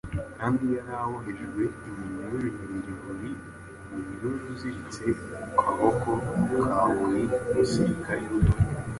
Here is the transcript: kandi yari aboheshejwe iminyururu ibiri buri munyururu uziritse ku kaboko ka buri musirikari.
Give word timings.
kandi 0.37 0.63
yari 0.75 0.91
aboheshejwe 1.03 1.63
iminyururu 1.87 2.47
ibiri 2.63 2.93
buri 3.03 3.29
munyururu 3.89 4.45
uziritse 4.51 5.03
ku 5.19 5.35
kaboko 5.67 6.09
ka 6.69 6.79
buri 6.95 7.23
musirikari. 7.53 8.25